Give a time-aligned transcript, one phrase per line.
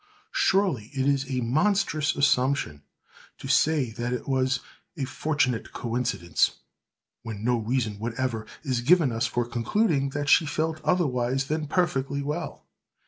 [0.33, 2.81] Surely it is a monstrous assumption
[3.37, 4.61] to say that it was
[4.97, 6.53] "a fortunate coincidence,"
[7.21, 12.23] when no reason whatever is given us for concluding that she felt otherwise than perfectly
[12.23, 12.65] well!